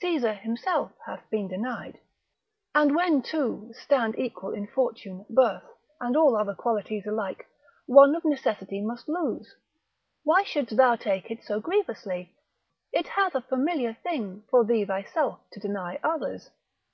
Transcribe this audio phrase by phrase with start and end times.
[0.00, 2.00] Caesar himself hath been denied,
[2.74, 5.62] and when two stand equal in fortune, birth,
[6.00, 7.46] and all other qualities alike,
[7.86, 9.54] one of necessity must lose.
[10.24, 12.34] Why shouldst thou take it so grievously?
[12.90, 16.50] It hath a familiar thing for thee thyself to deny others.